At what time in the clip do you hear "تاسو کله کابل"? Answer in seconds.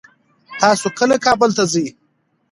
0.61-1.49